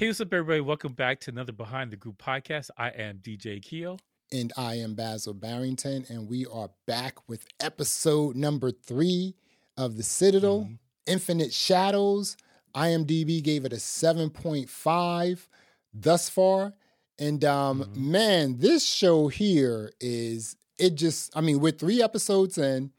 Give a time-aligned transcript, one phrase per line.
[0.00, 0.62] Hey, what's up, everybody?
[0.62, 2.70] Welcome back to another Behind the Groove podcast.
[2.78, 3.98] I am DJ Keo.
[4.32, 9.34] And I am Basil Barrington, and we are back with episode number three
[9.76, 10.74] of The Citadel mm-hmm.
[11.04, 12.38] Infinite Shadows.
[12.74, 15.46] IMDb gave it a 7.5
[15.92, 16.72] thus far.
[17.18, 18.10] And um, mm-hmm.
[18.10, 22.90] man, this show here is it just, I mean, we're three episodes in.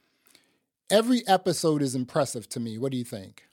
[0.91, 2.77] Every episode is impressive to me.
[2.77, 3.47] What do you think?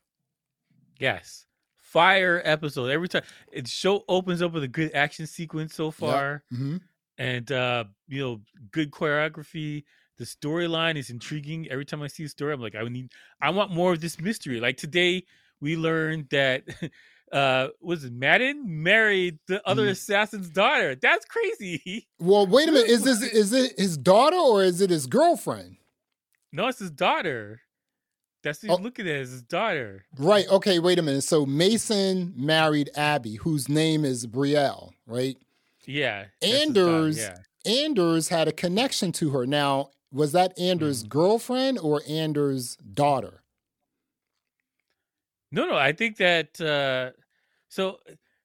[0.99, 1.47] Yes
[1.91, 3.23] fire episode every time.
[3.51, 6.61] It show opens up with a good action sequence so far, yep.
[6.61, 6.77] mm-hmm.
[7.19, 9.85] and uh, you know, good choreography.
[10.19, 11.69] The storyline is intriguing.
[11.71, 14.21] Every time I see a story, I'm like, I need, I want more of this
[14.21, 14.61] mystery.
[14.61, 15.25] Like today,
[15.61, 16.65] we learned that.
[17.31, 19.91] uh was it Madden married the other mm.
[19.91, 20.95] assassin's daughter.
[20.95, 22.09] That's crazy.
[22.19, 22.89] Well, wait a minute.
[22.89, 25.77] Is this is it his daughter or is it his girlfriend?
[26.53, 27.61] No, it's his daughter.
[28.43, 30.05] That's what oh, looking at his daughter.
[30.17, 30.47] Right.
[30.49, 30.79] Okay.
[30.79, 31.23] Wait a minute.
[31.23, 35.37] So Mason married Abby, whose name is Brielle, right?
[35.87, 36.27] Yeah.
[36.43, 37.19] Anders.
[37.19, 37.37] Yeah.
[37.67, 39.47] Anders had a connection to her.
[39.47, 41.09] Now, was that Anders' mm.
[41.09, 43.43] girlfriend or Anders' daughter?
[45.51, 45.77] No, no.
[45.77, 46.61] I think that.
[46.61, 47.19] uh
[47.69, 47.99] So,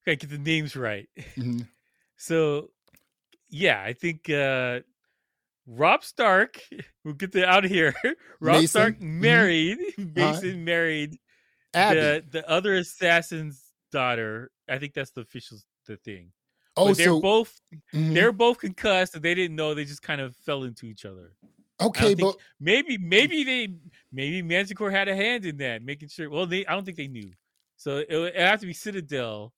[0.07, 1.07] I get the names right.
[1.37, 1.59] Mm-hmm.
[2.15, 2.69] So,
[3.49, 4.79] yeah, I think uh
[5.67, 6.59] Robb Stark,
[7.05, 7.93] we'll get the out of here.
[8.39, 8.67] Rob Mason.
[8.67, 9.21] Stark mm-hmm.
[9.21, 10.13] married mm-hmm.
[10.15, 11.17] Mason uh, married
[11.73, 11.99] Abby.
[11.99, 14.51] the the other assassin's daughter.
[14.69, 16.31] I think that's the official the thing.
[16.75, 17.59] Oh, but they're so, both
[17.93, 18.13] mm-hmm.
[18.13, 19.73] they're both concussed and they didn't know.
[19.73, 21.33] They just kind of fell into each other.
[21.81, 23.67] Okay, but maybe maybe they
[24.11, 26.29] maybe Manticore had a hand in that, making sure.
[26.29, 27.31] Well, they I don't think they knew,
[27.77, 29.53] so it, it have to be Citadel.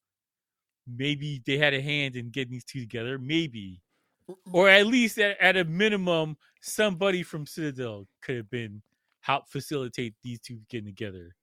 [0.88, 3.18] Maybe they had a hand in getting these two together.
[3.18, 3.82] Maybe
[4.52, 8.82] or at least at, at, a minimum, somebody from Citadel could have been
[9.22, 11.36] help facilitate these two getting together,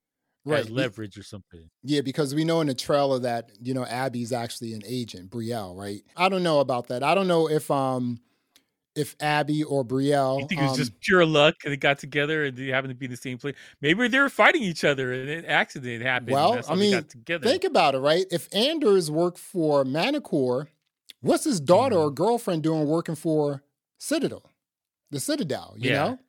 [0.45, 0.69] right?
[0.69, 1.69] Leverage or something.
[1.83, 5.77] Yeah, because we know in the trailer that you know Abby's actually an agent, Brielle,
[5.77, 6.01] right?
[6.15, 7.03] I don't know about that.
[7.03, 8.19] I don't know if um
[8.95, 10.39] if Abby or Brielle.
[10.39, 12.91] You think it was um, just pure luck and they got together and they happened
[12.91, 13.55] to be in the same place?
[13.81, 16.31] Maybe they were fighting each other and an accident happened.
[16.31, 18.25] Well, I mean, think about it, right?
[18.31, 20.67] If Anders worked for Manticore
[21.23, 22.05] What's his daughter mm-hmm.
[22.05, 23.63] or girlfriend doing working for
[23.97, 24.43] Citadel,
[25.09, 25.73] the Citadel?
[25.77, 25.95] You yeah.
[25.95, 26.19] know,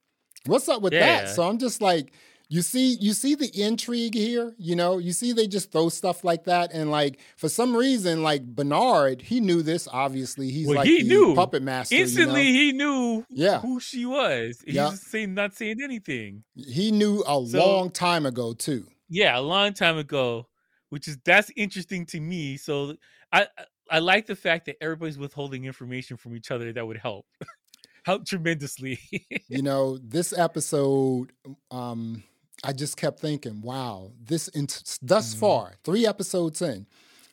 [0.46, 1.24] what's up with yeah.
[1.24, 1.28] that?
[1.30, 2.12] So I'm just like,
[2.48, 4.54] you see, you see the intrigue here.
[4.56, 8.22] You know, you see they just throw stuff like that, and like for some reason,
[8.22, 9.88] like Bernard, he knew this.
[9.90, 11.96] Obviously, he's well, like he knew puppet master.
[11.96, 12.58] Instantly, you know?
[12.60, 13.60] he knew yeah.
[13.60, 14.62] who she was.
[14.64, 14.92] He's yep.
[14.92, 16.44] saying not saying anything.
[16.54, 18.86] He knew a so, long time ago too.
[19.08, 20.46] Yeah, a long time ago,
[20.90, 22.58] which is that's interesting to me.
[22.58, 22.94] So
[23.32, 23.48] I
[23.90, 27.26] I like the fact that everybody's withholding information from each other that would help.
[28.04, 28.98] help tremendously.
[29.48, 31.32] you know, this episode
[31.70, 32.22] um
[32.62, 34.66] I just kept thinking, wow, this in,
[35.02, 35.40] thus mm-hmm.
[35.40, 36.86] far, 3 episodes in,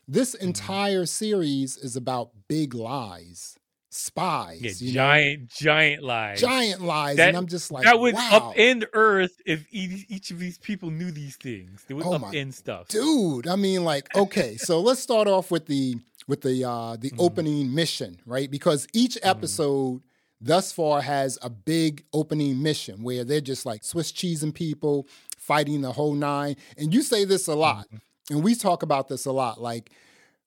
[0.08, 0.48] this mm-hmm.
[0.48, 3.58] entire series is about big lies
[3.92, 4.82] spies.
[4.82, 5.48] Yeah, giant, know?
[5.54, 6.42] giant lies.
[6.42, 7.18] Giant lies.
[7.18, 8.54] That, and I'm just like, that would wow.
[8.56, 11.84] upend Earth if each of these people knew these things.
[11.88, 12.88] They would oh upend stuff.
[12.88, 15.96] Dude, I mean, like, okay, so let's start off with the
[16.28, 17.16] with the uh the mm.
[17.20, 18.50] opening mission, right?
[18.50, 19.30] Because each mm-hmm.
[19.30, 20.02] episode mm.
[20.40, 25.82] thus far has a big opening mission where they're just like Swiss cheesing people, fighting
[25.82, 26.56] the whole nine.
[26.78, 28.00] And you say this a lot, mm.
[28.30, 29.62] and we talk about this a lot.
[29.62, 29.92] Like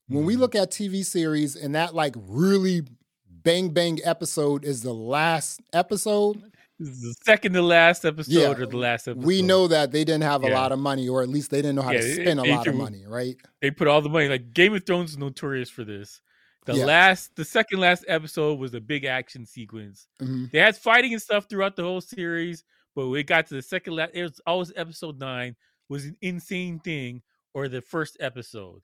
[0.09, 2.83] when we look at TV series and that like really
[3.29, 6.43] bang bang episode is the last episode.
[6.79, 9.25] The second to last episode yeah, or the last episode.
[9.25, 10.55] We know that they didn't have a yeah.
[10.55, 12.67] lot of money, or at least they didn't know how yeah, to spend a lot
[12.67, 13.37] of money, right?
[13.61, 14.29] They put all the money.
[14.29, 16.21] Like Game of Thrones is notorious for this.
[16.67, 20.09] The last, the second last episode was a big action sequence.
[20.23, 20.47] Mm-hmm.
[20.51, 22.65] They had fighting and stuff throughout the whole series,
[22.97, 25.57] but it got to the second last, it was always episode nine
[25.91, 27.21] was an insane thing,
[27.53, 28.81] or the first episode,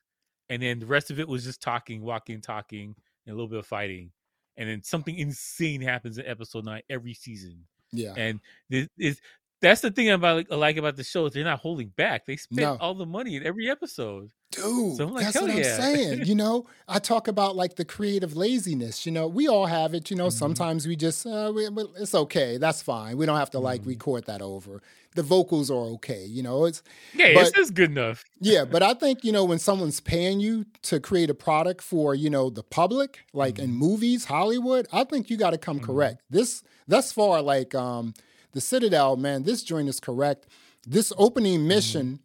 [0.51, 3.59] and then the rest of it was just talking, walking, talking, and a little bit
[3.59, 4.13] of fighting
[4.61, 7.65] and then something insane happens in episode nine every season.
[7.93, 9.21] Yeah, and this is
[9.61, 12.27] that's the thing about I like about the show is they're not holding back.
[12.27, 12.77] They spend no.
[12.81, 14.31] all the money in every episode.
[14.53, 15.57] Dude, so like, that's what yeah.
[15.57, 16.25] I'm saying.
[16.25, 19.07] you know, I talk about like the creative laziness.
[19.07, 20.11] You know, we all have it.
[20.11, 20.39] You know, mm-hmm.
[20.39, 21.69] sometimes we just uh, we,
[21.99, 22.57] it's okay.
[22.57, 23.17] That's fine.
[23.17, 23.91] We don't have to like mm-hmm.
[23.91, 24.83] record that over.
[25.15, 26.25] The vocals are okay.
[26.25, 26.83] You know, it's
[27.15, 28.25] yeah, but, it's good enough.
[28.41, 32.17] yeah, but I think you know when someone's paying you to create a product for
[32.17, 33.65] you know the public, like mm-hmm.
[33.65, 35.87] in movies, Hollywood, I think you got to come mm-hmm.
[35.87, 36.23] correct.
[36.29, 38.15] This thus far, like um
[38.51, 40.49] the Citadel, man, this joint is correct.
[40.85, 41.69] This opening mm-hmm.
[41.69, 42.21] mission.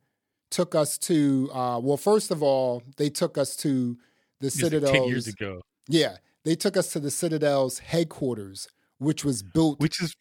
[0.55, 3.97] Took us to, uh, well, first of all, they took us to
[4.39, 4.93] the Citadel.
[4.93, 5.61] 10 years ago.
[5.89, 6.15] Yeah.
[6.45, 9.81] They took us to the Citadel's headquarters, which was built.
[9.81, 10.15] Which is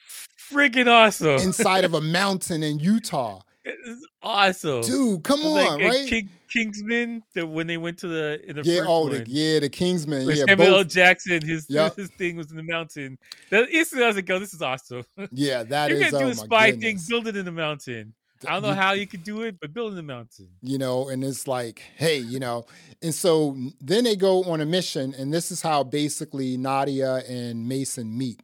[0.52, 1.38] freaking awesome.
[1.38, 3.42] inside of a mountain in Utah.
[3.64, 5.22] It's awesome, dude.
[5.22, 6.06] Come like, on, right?
[6.06, 9.58] King, Kingsman, the, when they went to the in the yeah, first oh, the, yeah,
[9.58, 10.26] the Kingsman.
[10.26, 10.75] where Yeah, Samuel L.
[10.82, 10.88] both.
[10.88, 11.96] Jackson, his Yep.
[11.96, 13.16] his thing was in the mountain.
[13.48, 16.10] That instantly I was like, "Oh, this is awesome." Yeah, that You're is.
[16.10, 18.12] gonna do oh a spy thing, build it in the mountain.
[18.49, 20.49] I don't know You- how you could do it, but building the mountain.
[20.62, 22.67] you know, and it's like, hey, you know,
[23.02, 27.69] and so then they go on a mission, and this is how basically Nadia and
[27.69, 28.41] Mason meet.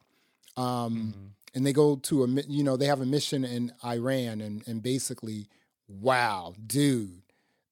[0.57, 1.31] Um, Mhm.
[1.55, 4.83] and they go to a, you know, they have a mission in Iran, and and
[4.83, 5.47] basically,
[5.89, 7.23] wow, dude,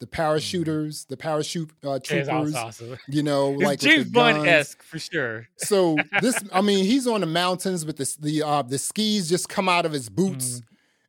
[0.00, 2.98] the parachuters, the parachute uh, Yeah, that was troopers, awesome.
[3.08, 5.48] you know, It's like James Bond esque for sure.
[5.58, 9.48] So this, I mean, he's on the mountains with the the uh, the skis just
[9.48, 10.62] come out of his boots.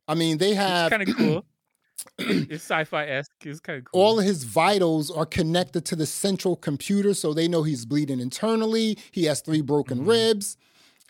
[0.08, 1.02] I mean, they have Mm-hmm.
[1.02, 1.46] It's kind of cool.
[2.18, 3.30] it's sci-fi esque.
[3.44, 4.00] It's kind of cool.
[4.00, 8.20] all of his vitals are connected to the central computer, so they know he's bleeding
[8.20, 8.96] internally.
[9.12, 10.08] He has three broken Mhm.
[10.08, 10.56] ribs.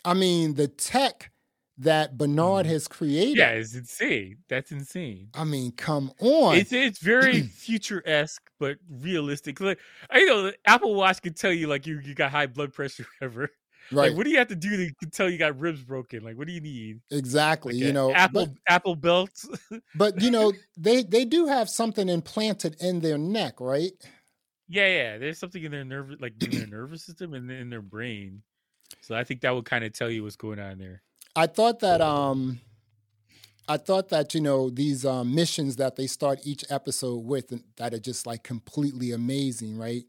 [0.03, 1.31] I mean, the tech
[1.77, 2.69] that Bernard Mhm.
[2.69, 3.37] has created.
[3.37, 4.37] yeah, it's insane.
[4.49, 5.29] That's insane.
[5.33, 6.55] I mean, come on.
[6.57, 9.61] It's it's very future esque, but realistic.
[9.61, 9.79] Like
[10.09, 13.05] I know the Apple Watch can tell you like you, you got high blood pressure,
[13.19, 13.49] whatever.
[13.91, 14.09] Right.
[14.09, 16.23] Like, what do you have to do to tell you got ribs broken?
[16.23, 17.01] Like, what do you need?
[17.11, 17.73] exactly.
[17.73, 19.47] Like you know, Apple but, Apple belts.
[19.95, 23.91] but you know, they they do have something implanted in their neck, right?
[24.71, 25.17] yeah, yeah.
[25.17, 28.41] There's something in their nerve, like in their nervous system and in their brain.
[29.01, 31.01] So I think that would kind of tell you what's going on there.
[31.35, 32.59] I thought that um
[33.67, 37.93] I thought that you know these um, missions that they start each episode with that
[37.93, 40.03] are just like completely amazing, right?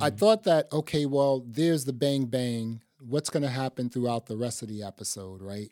[0.00, 0.16] I Mhm.
[0.18, 2.82] thought that okay, well, there's the bang bang.
[3.00, 5.70] What's going to happen throughout the rest of the episode, right?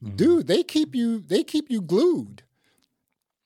[0.00, 0.16] Mhm.
[0.16, 2.42] Dude, they keep you they keep you glued.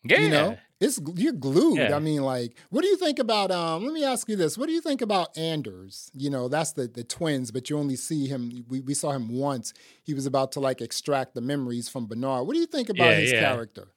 [0.04, 1.78] yeah, You know, it's you're glued.
[1.78, 1.96] Yeah.
[1.96, 3.50] I mean, like, what do you think about?
[3.50, 6.10] Um, let me ask you this: What do you think about Anders?
[6.14, 8.64] You know, that's the the twins, but you only see him.
[8.68, 9.72] We we saw him once.
[10.02, 12.46] He was about to like extract the memories from Bernard.
[12.46, 13.40] What do you think about Yeah, his yeah.
[13.40, 13.88] character?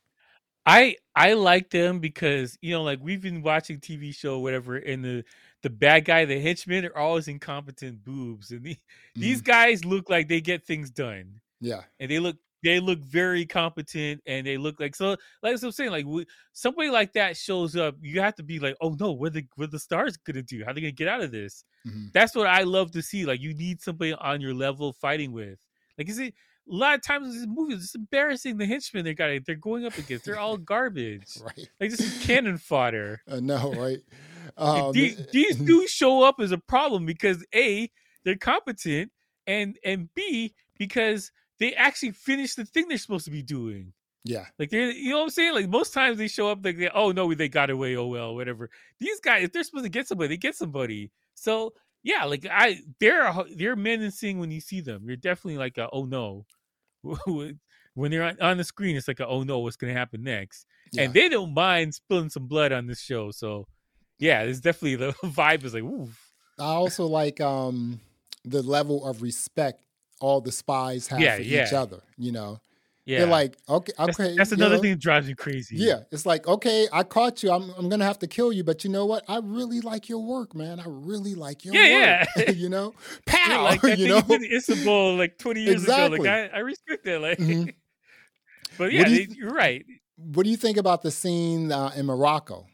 [0.66, 5.04] I I like them because you know, like we've been watching TV show, whatever, and
[5.04, 5.26] the
[5.66, 8.78] the bad guy, the henchmen, are always incompetent boobs, and the,
[9.16, 9.46] these Mhm.
[9.46, 14.22] guys look like they get things done, Yeah, and they look they look very competent,
[14.26, 15.18] and they look like so.
[15.44, 18.76] Like I'm saying, like we, somebody like that shows up, you have to be like,
[18.82, 20.64] oh no, what the what the stars gonna do?
[20.66, 21.64] How they gonna get out of this?
[21.88, 22.12] Mhm.
[22.14, 23.26] That's what I love to see.
[23.26, 25.58] Like you need somebody on your level fighting with.
[25.98, 26.34] Like is it
[26.68, 29.86] a lot of times in these movies, it's embarrassing the henchmen they got they're going
[29.86, 30.26] up against.
[30.26, 31.38] They're all garbage.
[31.44, 31.70] right.
[31.80, 33.22] Like this is cannon fodder.
[33.32, 34.00] I know, right?
[34.58, 37.90] Um, the- these dudes show up as a problem because a
[38.24, 39.12] they're competent
[39.48, 43.94] and and b because they actually finish the thing they're supposed to be doing.
[44.24, 45.54] yeah, Like they're you know what I'm saying.
[45.54, 48.36] Like most times they show up like they, oh no they got away oh well
[48.36, 48.70] whatever.
[49.00, 51.12] These guys if they're supposed to get somebody they get somebody.
[51.34, 51.74] So
[52.04, 55.04] yeah like I they're they're menacing when you see them.
[55.06, 56.46] You're definitely like a, oh no
[57.26, 60.66] when they're on, on the screen it's like a, oh no what's gonna happen next
[60.92, 61.04] yeah.
[61.04, 63.32] and they don't mind spilling some blood on this show.
[63.32, 63.68] So,
[64.20, 66.10] yeah, it's definitely the vibe is like, ooh,
[66.60, 68.00] I also like um
[68.44, 69.82] the level of respect
[70.22, 72.02] all the spies have Yeah, for each other.
[72.18, 72.60] You know,
[73.06, 73.20] yeah.
[73.20, 74.82] they're like, okay, that's, okay, that's you another know?
[74.82, 75.76] thing that drives me crazy.
[75.78, 77.52] Yeah, it's like, okay, I caught you.
[77.52, 79.26] I'm I'm gonna have to kill you, but you know what?
[79.28, 80.80] I really like your work, man.
[80.80, 82.30] I really like your Yeah, work.
[82.38, 82.52] yeah.
[82.54, 82.94] you know,
[83.48, 85.92] Yeah, like that you know, in Istanbul like 20 years ago.
[85.92, 86.20] Exactly.
[86.30, 87.20] Like I, I respect that.
[87.22, 87.74] Like, Mhm.
[88.78, 89.86] but yeah, you- you're right.
[90.18, 92.68] what do you think about the scene uh, in Morocco?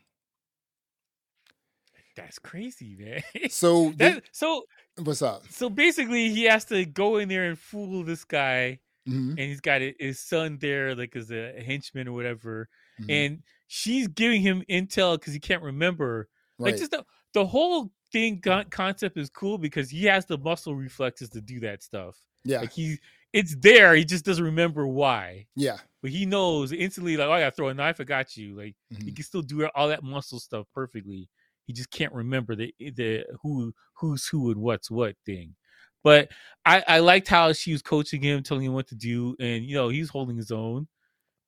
[2.15, 3.21] That's crazy, man.
[3.49, 4.63] So, that, the- so,
[5.03, 5.43] what's up?
[5.49, 9.61] so basically, he has to go in there and fool this guy, Mhm, and he's
[9.61, 12.69] got his son there, like as a henchman or whatever,
[13.01, 16.29] mhm, and she's giving him intel because he can't remember.
[16.59, 16.71] right.
[16.71, 17.03] Like just the
[17.33, 21.61] the whole thing con- concept is cool because he has the muscle reflexes to do
[21.61, 22.15] that stuff.
[22.43, 22.97] yeah, Like he,
[23.33, 23.95] it's there.
[23.95, 25.77] He just doesn't remember why, yeah.
[26.01, 27.15] but he knows instantly.
[27.17, 27.99] Like, oh, I gotta throw a knife.
[28.01, 28.55] I got you.
[28.55, 29.15] Like he mhm.
[29.15, 31.27] can still do all that muscle stuff perfectly.
[31.65, 35.55] He just can't remember the the who who's who and what's what thing.
[36.03, 36.29] But
[36.65, 39.75] I I liked how she was coaching him, telling him what to do, and you
[39.75, 40.87] know he's holding his own,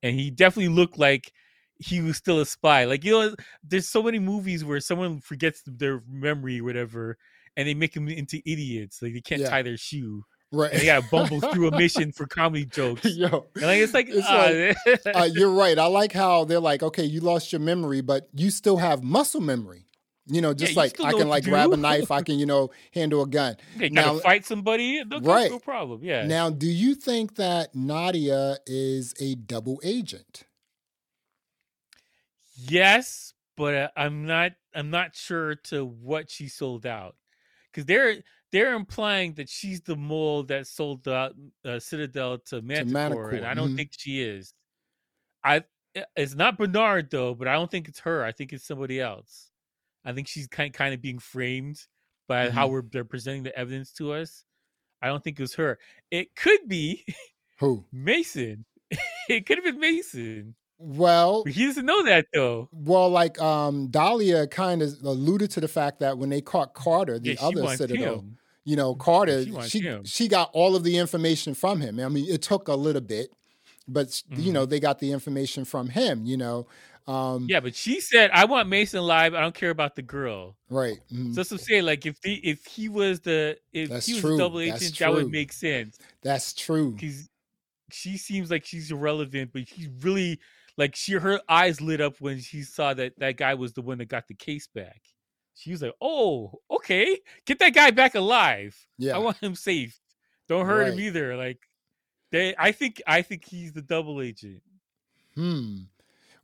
[0.04, 1.32] and he definitely looked like
[1.78, 2.86] he was still a spy.
[2.86, 7.18] Like you know, there's so many movies where someone forgets their memory, or whatever,
[7.58, 9.02] and they make them into idiots.
[9.02, 9.50] Like they can't Yeah.
[9.50, 10.72] tie their shoe, Right.
[10.72, 13.06] and they gotta bumble through a mission for comedy jokes.
[13.06, 15.78] Yo, And like it's like, It's ah, uh, you're right.
[15.80, 19.42] I like how they're like, okay, you lost your memory, but you still have muscle
[19.42, 19.88] memory.
[20.26, 22.72] You know, just you like I can like grab a knife, I can, you know,
[22.94, 23.58] handle a gun.
[23.78, 25.04] gotta now- fight somebody.
[25.04, 25.52] No, Right.
[25.52, 26.02] no problem.
[26.02, 26.26] Yeah.
[26.26, 30.46] Now, do you think that Nadia is a double agent?
[32.56, 34.54] Yes, but uh, I'm not.
[34.76, 37.16] I'm not sure to what she sold out
[37.72, 38.18] because they're
[38.52, 41.34] they're implying that she's the mole that sold out
[41.66, 43.76] uh, Citadel to Manticore, Manticore, and I don't mhm.
[43.78, 44.54] think she is.
[45.44, 45.64] I
[46.16, 48.24] it's not Bernard though, but I don't think it's her.
[48.24, 49.50] I think it's somebody else.
[50.06, 51.80] I think she's kind kind of being framed
[52.28, 52.56] by mm-hmm.
[52.56, 54.44] how we're they're presenting the evidence to us.
[55.02, 55.80] I don't think it was her.
[56.12, 57.06] It could be
[57.60, 58.66] who Mason.
[59.30, 60.56] it could have been Mason.
[60.78, 62.70] Well, he doesn't know that though.
[62.72, 67.20] Well, like um Dahlia kind of alluded to the fact that when they caught Carter,
[67.20, 68.38] the yeah, other Citadel, him.
[68.66, 72.00] you know, Carter, she she, she, got all of the information from him.
[72.00, 73.30] I mean, it took a little bit,
[73.88, 74.42] but mm-hmm.
[74.42, 76.26] you know, they got the information from him.
[76.26, 76.68] You know.
[77.06, 79.34] Um, yeah, but she said, "I want Mason alive.
[79.34, 80.98] I don't care about the girl." Right.
[81.12, 81.34] Mm-hmm.
[81.34, 81.86] So that's what I'm saying.
[81.86, 84.38] Like, if the if he was the if that's he was true.
[84.38, 85.98] double agent, that would make sense.
[86.22, 86.94] That's true.
[86.94, 87.30] Because
[87.92, 90.40] she seems like she's irrelevant, but she's really
[90.78, 93.98] like she her eyes lit up when she saw that that guy was the one
[93.98, 95.02] that got the case back.
[95.56, 98.76] She was like, "Oh, okay, get that guy back alive.
[98.98, 100.00] Yeah, I want him safe.
[100.48, 100.94] Don't hurt right.
[100.94, 101.60] him either." Like,
[102.32, 104.64] they, I think, I think he's the double agent.
[105.36, 105.82] Hmm.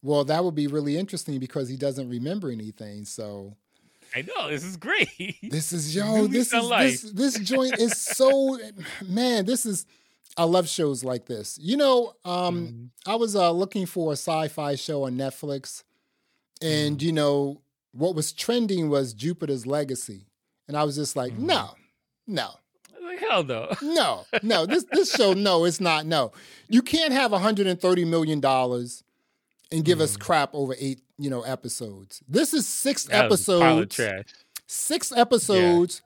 [0.01, 3.05] Well, that would be really interesting because he doesn't remember anything.
[3.05, 3.55] So,
[4.15, 5.09] I know this is great.
[5.41, 6.27] This is yo.
[6.27, 8.57] This is this, this joint is so
[9.05, 9.45] man.
[9.45, 9.85] This is
[10.37, 11.57] I love shows like this.
[11.61, 13.11] You know, um, mm-hmm.
[13.11, 15.83] I was uh, looking for a sci-fi show on Netflix,
[16.61, 17.05] and mm-hmm.
[17.05, 20.27] you know what was trending was Jupiter's Legacy,
[20.67, 21.47] and I was just like, mm-hmm.
[21.47, 21.71] no,
[22.25, 22.51] no,
[23.03, 24.65] like hell no, no, no.
[24.65, 26.05] This this show, no, it's not.
[26.05, 26.31] No,
[26.69, 29.03] you can't have 130 million dollars
[29.71, 30.21] and give us mm-hmm.
[30.21, 32.21] crap over eight, you know, episodes.
[32.27, 33.99] This is six that episodes.
[34.67, 36.01] Six episodes.
[36.03, 36.05] Yeah.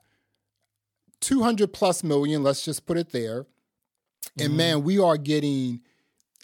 [1.24, 3.46] 200 plus million, let's just put it there.
[4.38, 4.56] And mm-hmm.
[4.56, 5.80] man, we are getting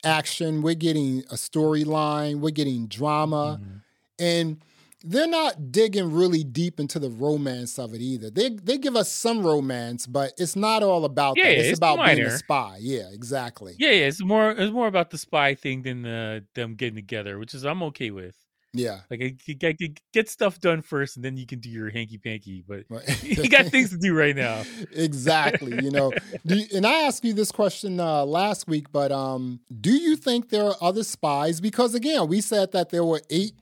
[0.03, 3.61] action, we're getting a storyline, we're getting drama.
[3.61, 3.77] Mm-hmm.
[4.19, 4.62] And
[5.02, 8.30] they're not digging really deep into the romance of it either.
[8.30, 11.59] They they give us some romance, but it's not all about yeah, that.
[11.59, 12.16] It's, it's about minor.
[12.16, 12.78] being a spy.
[12.80, 13.75] Yeah, exactly.
[13.78, 17.38] Yeah, yeah, it's more it's more about the spy thing than uh, them getting together,
[17.38, 18.37] which is I'm okay with.
[18.73, 19.80] Yeah, like get,
[20.12, 22.62] get stuff done first, and then you can do your hanky panky.
[22.66, 23.23] But right.
[23.25, 24.62] you got things to do right now.
[24.92, 25.83] exactly.
[25.83, 26.12] You know,
[26.45, 30.50] you, and I asked you this question uh, last week, but um, do you think
[30.50, 31.61] there are other spies?
[31.61, 33.54] Because again, we said that there were eight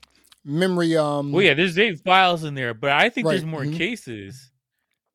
[0.43, 0.95] memory.
[0.97, 3.33] Um, well, yeah, there's eight files in there, but I think right.
[3.33, 3.77] there's more mm-hmm.
[3.77, 4.51] cases.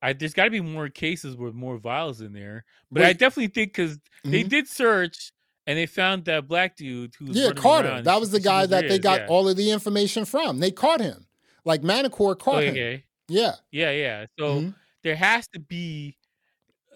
[0.02, 2.64] I, there's got to be more cases with more vials in there.
[2.90, 3.08] But Wait.
[3.08, 4.30] I definitely think because mm-hmm.
[4.30, 5.32] they did search
[5.66, 8.02] and they found that black dude who yeah Carter.
[8.02, 9.26] That was the guy that they got yeah.
[9.28, 10.60] all of the information from.
[10.60, 11.26] They caught him.
[11.64, 12.92] Like Manticore caught okay.
[12.96, 13.02] him.
[13.28, 13.54] Yeah.
[13.70, 14.26] Yeah, yeah.
[14.38, 14.70] So mm-hmm.
[15.02, 16.18] there has to be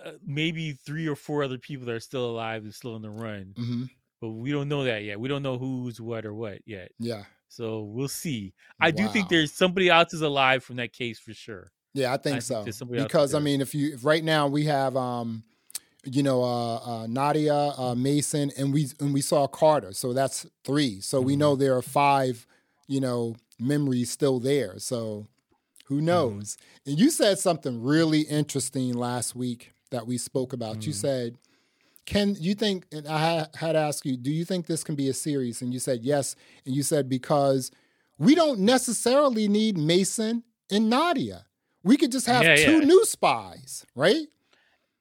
[0.05, 3.11] uh, maybe three or four other people that are still alive and still in the
[3.11, 3.55] run.
[3.59, 3.85] Mm-hmm.
[4.21, 5.19] But we don't know that yet.
[5.19, 6.91] We don't know who's what or what yet.
[6.99, 7.25] Yeah.
[7.49, 8.53] So we'll see.
[8.81, 8.97] I wow.
[8.97, 11.73] do think there's somebody else is alive from that case for sure.
[11.95, 12.65] Yeah, I think I so.
[12.65, 15.43] Think because I mean, if you if right now we have um
[16.05, 19.93] you know, uh, uh, Nadia, uh, Mason, and we and we saw Carter.
[19.93, 21.01] So that's three.
[21.01, 21.27] So mm-hmm.
[21.27, 22.47] we know there are five,
[22.87, 24.79] you know, memories still there.
[24.79, 25.27] So
[25.87, 26.07] who mm-hmm.
[26.07, 26.57] knows?
[26.57, 26.91] Mm-hmm.
[26.91, 30.79] And you said something really interesting last week that we spoke about.
[30.79, 30.89] Mm-hmm.
[30.89, 31.39] You said,
[32.09, 35.09] "Can you think?" And I had to ask you, "Do you think this can be
[35.09, 36.35] a series?" And you said yes.
[36.65, 37.71] And you said because
[38.19, 41.45] we don't necessarily need Mason and Nadia.
[41.85, 42.85] We could just have yeah, two yeah.
[42.85, 44.27] new spies, right?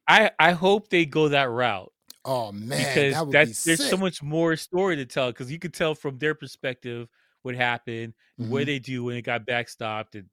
[0.08, 1.92] I I hope they go that route.
[2.24, 5.60] Oh man, because that that's be there's so much more story to tell because you
[5.60, 7.08] could tell from their perspective
[7.42, 8.52] what happened, mm-hmm.
[8.52, 10.26] what they do when it got backstopped, and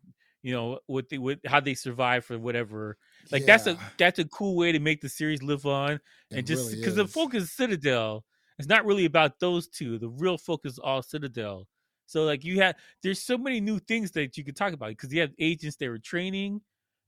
[0.42, 2.98] you know what they what how they survived for whatever.
[3.30, 3.46] Like yeah.
[3.46, 6.00] that's a that's a cool way to make the series live on,
[6.30, 8.24] and it just because really the focus is Citadel,
[8.58, 9.98] it's not really about those two.
[9.98, 11.66] The real focus is all Citadel.
[12.06, 15.12] So like you had, there's so many new things that you could talk about because
[15.12, 16.60] you have agents they were training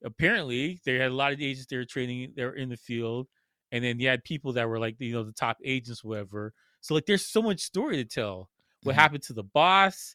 [0.04, 3.26] apparently they had a lot of agents they were training they were in the field
[3.72, 6.94] and then you had people that were like you know the top agents whatever so
[6.94, 8.48] like there's so much story to tell
[8.82, 9.00] what mm-hmm.
[9.00, 10.14] happened to the boss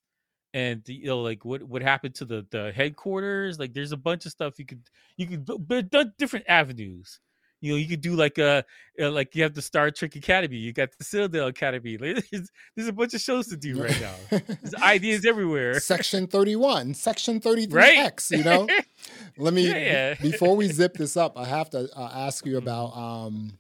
[0.54, 4.26] and you know like what what happened to the the headquarters like there's a bunch
[4.26, 4.82] of stuff you could
[5.18, 7.20] you could but different avenues
[7.62, 8.66] you know, you could do like a,
[9.00, 11.92] uh, like you have the Star Trek Academy, you got the Citadel Academy.
[12.02, 14.16] Like, there's, there's a bunch of shows to do right now.
[14.30, 15.80] There's ideas everywhere.
[15.80, 18.32] Section 31, Section 33X, right?
[18.32, 18.68] you know?
[19.38, 20.14] Let me, yeah, yeah.
[20.16, 23.60] before we zip this up, I have to uh, ask you about um,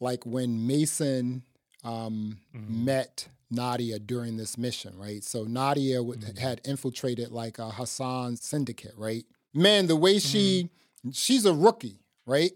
[0.00, 1.44] like when Mason
[1.86, 2.84] um, mm-hmm.
[2.84, 5.22] met Nadia during this mission, right?
[5.22, 6.36] So Nadia mm-hmm.
[6.36, 9.24] had infiltrated like a Hassan syndicate, right?
[9.54, 10.70] Man, the way she,
[11.04, 11.10] mm-hmm.
[11.12, 12.52] she's a rookie, right?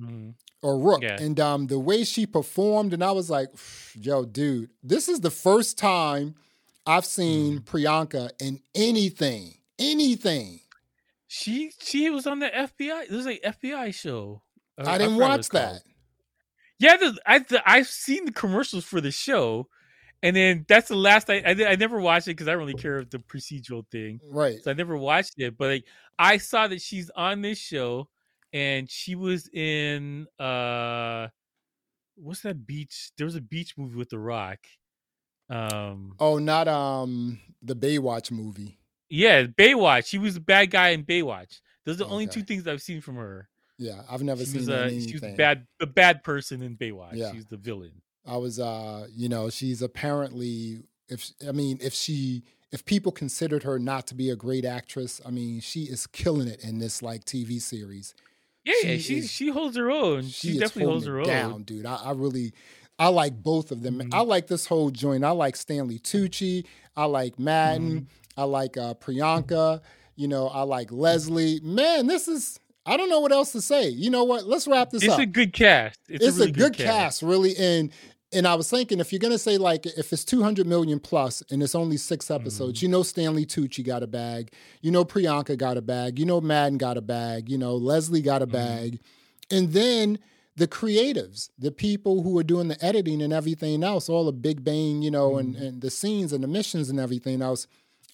[0.00, 0.30] mm-hmm.
[0.62, 1.02] or Rook.
[1.02, 1.20] Yeah.
[1.20, 3.48] And um, the way she performed, and I was like,
[3.94, 6.34] yo, dude, this is the first time
[6.86, 7.76] I've seen mm-hmm.
[7.76, 10.60] Priyanka in anything, anything.
[11.26, 13.08] She she was on the FBI.
[13.08, 14.42] This was an FBI show.
[14.78, 15.82] I, I didn't watch that.
[16.78, 19.68] Yeah, the, I the, I've seen the commercials for the show,
[20.22, 22.74] and then that's the last I I, I never watched it because I don't really
[22.74, 24.58] care of the procedural thing, right?
[24.62, 25.84] So I never watched it, but like
[26.18, 28.08] I saw that she's on this show,
[28.52, 31.28] and she was in uh,
[32.14, 33.10] what's that beach?
[33.16, 34.58] There was a beach movie with The Rock.
[35.50, 38.78] Um, oh, not um the Baywatch movie.
[39.08, 40.06] Yeah, Baywatch.
[40.06, 41.60] She was the bad guy in Baywatch.
[41.84, 42.12] Those are the okay.
[42.12, 43.48] only two things I've seen from her.
[43.78, 45.08] Yeah, I've never she seen was, uh, anything.
[45.08, 47.14] She was bad, the bad person in Baywatch.
[47.14, 47.32] Yeah.
[47.32, 48.02] She's the villain.
[48.26, 52.42] I was, uh, you know, she's apparently, if I mean, if she,
[52.72, 56.48] if people considered her not to be a great actress, I mean, she is killing
[56.48, 58.14] it in this like TV series.
[58.64, 60.24] Yeah, she yeah, she is, she holds her own.
[60.24, 61.86] She, she definitely holds her down, own, dude.
[61.86, 62.52] I, I, really,
[62.98, 63.98] I like both of them.
[63.98, 64.12] Mm-hmm.
[64.12, 65.24] I like this whole joint.
[65.24, 66.66] I like Stanley Tucci.
[66.96, 67.90] I like Madden.
[67.90, 68.40] Mm-hmm.
[68.40, 69.80] I like uh, Priyanka.
[70.16, 71.60] You know, I like Leslie.
[71.62, 73.88] Man, this is I don't know what else to say.
[73.88, 74.46] You know what?
[74.46, 75.20] Let's wrap this it's up.
[75.20, 76.00] It's a good cast.
[76.08, 76.88] It's, it's a, really a, good, good cast.
[76.88, 77.56] cast, really.
[77.56, 77.92] And
[78.32, 81.62] and I was thinking if you're gonna say like if it's 200 million plus and
[81.62, 82.86] it's only six episodes, mm-hmm.
[82.86, 86.40] you know Stanley Tucci got a bag, you know Priyanka got a bag, you know
[86.40, 88.52] Madden got a bag, you know Leslie got a mm-hmm.
[88.52, 89.00] bag,
[89.50, 90.18] and then
[90.56, 94.64] the creatives, the people who are doing the editing and everything else, all the big
[94.64, 95.38] bang, you know, mm-hmm.
[95.38, 97.66] and, and the scenes and the missions and everything else.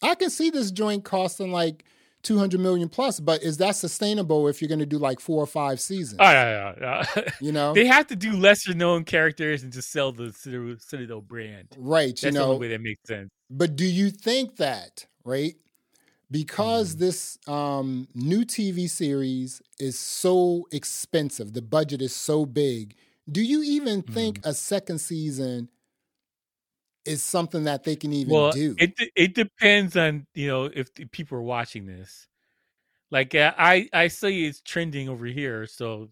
[0.02, 1.84] I can see this joint costing like
[2.24, 5.46] 200 million plus but is that sustainable if you're going to do like four or
[5.46, 7.30] five seasons oh, yeah, yeah, yeah.
[7.40, 10.32] you know they have to do lesser known characters and just sell the
[10.78, 14.10] citadel brand right that's you know the only way that makes sense but do you
[14.10, 15.54] think that right
[16.30, 16.98] because mm.
[16.98, 22.94] this um, new tv series is so expensive the budget is so big
[23.30, 24.48] do you even think mm.
[24.48, 25.68] a second season
[27.04, 28.74] is something that they can even well, do.
[28.78, 32.28] It it depends on you know if people are watching this.
[33.10, 36.08] Like uh, I I see it's trending over here, so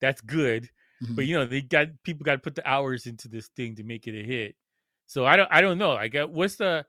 [0.00, 0.68] that's good.
[1.02, 1.14] Mm-hmm.
[1.14, 3.84] But you know they got people got to put the hours into this thing to
[3.84, 4.56] make it a hit.
[5.06, 5.92] So I don't I don't know.
[5.92, 6.86] I got what's the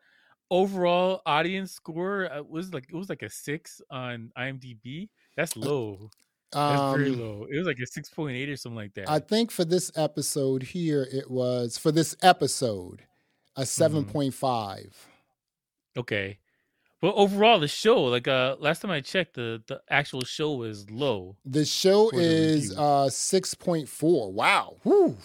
[0.50, 2.32] overall audience score?
[2.32, 5.10] Uh, was like it was like a six on IMDb.
[5.36, 6.10] That's uh, low.
[6.52, 7.48] That's um, very low.
[7.50, 9.10] It was like a six point eight or something like that.
[9.10, 13.04] I think for this episode here, it was for this episode
[13.56, 14.34] a 7.5.
[14.34, 16.00] Mm-hmm.
[16.00, 16.40] Okay.
[17.02, 20.90] But overall, the show, like uh, last time I checked, the the actual show is
[20.90, 21.36] low.
[21.44, 24.32] The show is the uh six point four.
[24.32, 24.78] Wow.
[24.84, 25.18] Whew.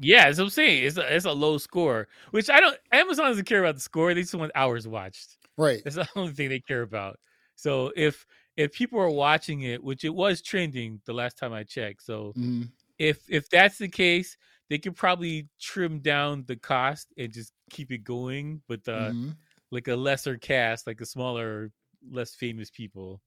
[0.00, 2.76] Yeah, as I'm saying, it's a, it's a low score, which I don't.
[2.90, 5.36] Amazon doesn't care about the score; they just want hours watched.
[5.56, 5.80] Right.
[5.84, 7.20] That's the only thing they care about.
[7.54, 11.62] So if if people are watching it, which it was trending the last time I
[11.62, 12.62] checked, so mm-hmm.
[12.98, 14.36] if if that's the case,
[14.70, 19.30] they could probably trim down the cost and just keep it going, but uh, mm-hmm.
[19.72, 21.72] like a lesser cast, like a smaller,
[22.10, 23.20] less famous people,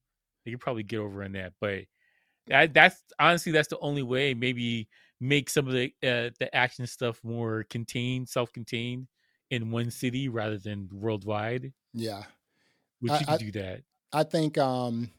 [0.44, 1.52] they could probably get over on that.
[1.60, 1.84] But
[2.46, 4.32] that, that's honestly that's the only way.
[4.32, 4.88] Maybe
[5.20, 9.06] make some of the uh, the action stuff more contained, self-contained
[9.50, 11.72] in one city rather than worldwide.
[11.92, 12.22] Yeah,
[13.00, 13.82] which I, you could I, do that.
[14.14, 15.10] I think um,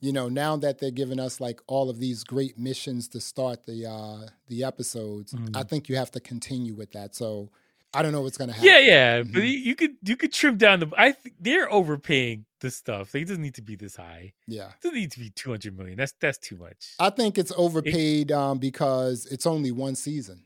[0.00, 3.66] you know, now that they're giving us like all of these great missions to start
[3.66, 5.56] the uh the episodes, mm-hmm.
[5.56, 7.14] I think you have to continue with that.
[7.14, 7.50] So
[7.94, 8.68] I don't know what's gonna happen.
[8.68, 9.32] Yeah, yeah, mm-hmm.
[9.32, 10.90] but you could you could trim down the.
[10.96, 13.14] I th- they're overpaying the stuff.
[13.14, 14.34] It doesn't need to be this high.
[14.46, 15.96] Yeah, it doesn't need to be two hundred million.
[15.96, 16.94] That's that's too much.
[17.00, 20.42] I think it's overpaid it, um, because it's only one season.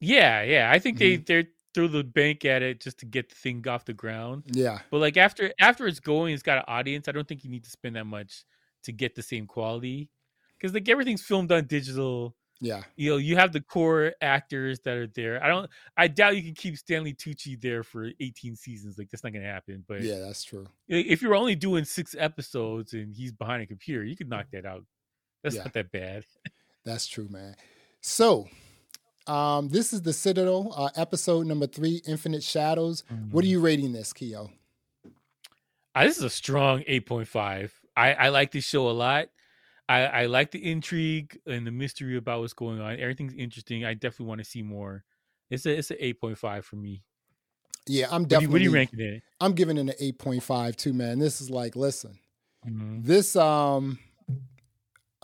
[0.00, 0.70] Yeah, yeah.
[0.72, 1.24] I think mm-hmm.
[1.24, 4.44] they they're throw the bank at it just to get the thing off the ground.
[4.52, 4.78] Yeah.
[4.90, 7.08] But like after after it's going, it's got an audience.
[7.08, 8.44] I don't think you need to spend that much
[8.84, 10.10] to get the same quality
[10.56, 12.36] because like everything's filmed on digital.
[12.60, 12.82] Yeah.
[12.96, 15.42] You know, you have the core actors that are there.
[15.42, 18.96] I don't I doubt you can keep Stanley Tucci there for 18 seasons.
[18.96, 19.84] Like that's not gonna happen.
[19.86, 20.66] But yeah, that's true.
[20.88, 24.64] If you're only doing six episodes and he's behind a computer, you could knock that
[24.64, 24.84] out.
[25.42, 25.64] That's yeah.
[25.64, 26.24] not that bad.
[26.84, 27.56] that's true, man.
[28.00, 28.48] So
[29.26, 33.02] um, this is the Citadel, uh, episode number three, Infinite Shadows.
[33.02, 33.30] Mm-hmm.
[33.30, 33.50] What are mm-hmm.
[33.52, 34.50] you rating this, Keo?
[35.94, 37.70] Uh, this is a strong 8.5.
[37.96, 39.28] I, I like this show a lot.
[39.88, 42.98] I, I like the intrigue and the mystery about what's going on.
[42.98, 43.84] Everything's interesting.
[43.84, 45.04] I definitely want to see more.
[45.50, 47.02] It's a it's an 8.5 for me.
[47.86, 48.46] Yeah, I'm definitely.
[48.46, 49.22] What are you, what are you ranking it?
[49.40, 51.18] I'm giving it an 8.5 too, man.
[51.18, 52.18] This is like, listen,
[52.66, 53.02] mm-hmm.
[53.02, 53.98] this um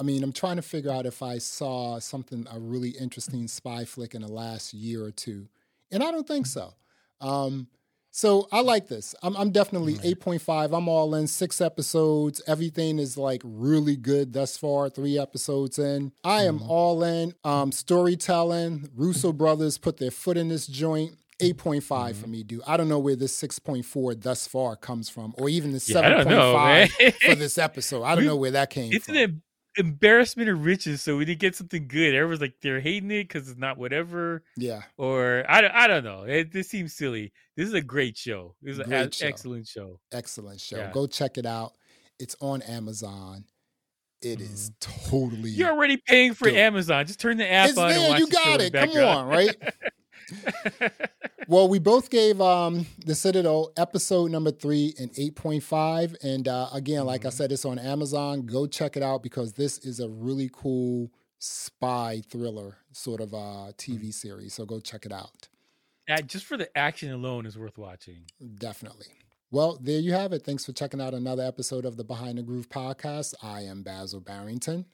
[0.00, 3.84] I mean, I'm trying to figure out if I saw something, a really interesting spy
[3.84, 5.46] flick in the last year or two.
[5.92, 6.72] And I don't think so.
[7.20, 7.68] Um,
[8.10, 9.14] so I like this.
[9.22, 10.76] I'm, I'm definitely 8.5.
[10.76, 11.26] I'm all in.
[11.26, 12.40] Six episodes.
[12.46, 14.88] Everything is like really good thus far.
[14.88, 16.12] Three episodes in.
[16.24, 16.70] I am mm-hmm.
[16.70, 17.34] all in.
[17.44, 18.88] Um, storytelling.
[18.96, 21.12] Russo brothers put their foot in this joint.
[21.40, 22.20] 8.5 mm-hmm.
[22.20, 22.62] for me, dude.
[22.66, 27.34] I don't know where this 6.4 thus far comes from, or even the 7.5 for
[27.34, 28.02] this episode.
[28.02, 29.16] I don't know where that came isn't from.
[29.16, 29.30] It,
[29.76, 31.02] embarrassment of riches.
[31.02, 34.42] So when you get something good, everyone's like they're hating it because it's not whatever.
[34.56, 34.82] Yeah.
[34.96, 36.22] Or I don't, I don't know.
[36.24, 37.32] It, this seems silly.
[37.56, 38.54] This is a great show.
[38.62, 40.00] This is an excellent show.
[40.12, 40.78] Excellent show.
[40.78, 40.90] Yeah.
[40.92, 41.72] Go check it out.
[42.18, 43.44] It's on Amazon.
[44.22, 44.52] It mm-hmm.
[44.52, 45.50] is totally.
[45.50, 46.56] You're already paying for dope.
[46.56, 47.06] Amazon.
[47.06, 47.90] Just turn the app it's on.
[47.90, 48.72] There, you got it.
[48.72, 49.56] Come on, right?
[51.48, 56.16] well, we both gave um, the Citadel episode number three an 8.5.
[56.22, 57.28] And uh, again, like mm-hmm.
[57.28, 58.46] I said, it's on Amazon.
[58.46, 63.72] Go check it out because this is a really cool spy thriller sort of uh,
[63.76, 64.10] TV mm-hmm.
[64.10, 64.54] series.
[64.54, 65.48] So go check it out.
[66.08, 68.24] Yeah, just for the action alone is worth watching.
[68.58, 69.06] Definitely.
[69.52, 70.44] Well, there you have it.
[70.44, 73.34] Thanks for checking out another episode of the Behind the Groove podcast.
[73.42, 74.86] I am Basil Barrington.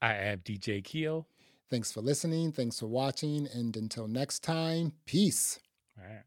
[0.00, 1.26] I am DJ Keo.
[1.68, 2.52] Thanks for listening.
[2.52, 3.48] Thanks for watching.
[3.52, 5.58] And until next time, peace.
[5.98, 6.22] All right.